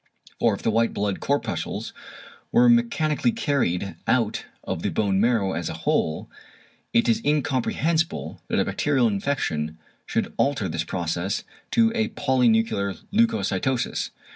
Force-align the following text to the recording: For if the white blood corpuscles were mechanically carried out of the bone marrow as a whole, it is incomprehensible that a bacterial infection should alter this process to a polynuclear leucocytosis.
For 0.39 0.55
if 0.55 0.63
the 0.63 0.71
white 0.71 0.95
blood 0.95 1.19
corpuscles 1.19 1.93
were 2.51 2.67
mechanically 2.67 3.31
carried 3.31 3.97
out 4.07 4.45
of 4.63 4.81
the 4.81 4.89
bone 4.89 5.21
marrow 5.21 5.53
as 5.53 5.69
a 5.69 5.75
whole, 5.85 6.27
it 6.91 7.07
is 7.07 7.21
incomprehensible 7.23 8.41
that 8.47 8.57
a 8.57 8.65
bacterial 8.65 9.07
infection 9.07 9.77
should 10.07 10.33
alter 10.37 10.67
this 10.67 10.83
process 10.85 11.43
to 11.73 11.91
a 11.93 12.07
polynuclear 12.09 12.97
leucocytosis. 13.13 14.09